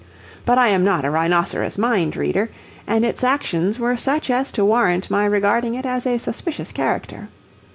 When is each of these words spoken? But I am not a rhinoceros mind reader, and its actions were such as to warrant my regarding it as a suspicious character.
But 0.45 0.57
I 0.57 0.69
am 0.69 0.83
not 0.83 1.05
a 1.05 1.11
rhinoceros 1.11 1.77
mind 1.77 2.15
reader, 2.15 2.49
and 2.87 3.05
its 3.05 3.23
actions 3.23 3.77
were 3.77 3.95
such 3.95 4.31
as 4.31 4.51
to 4.53 4.65
warrant 4.65 5.11
my 5.11 5.25
regarding 5.25 5.75
it 5.75 5.85
as 5.85 6.07
a 6.07 6.17
suspicious 6.17 6.71
character. 6.71 7.29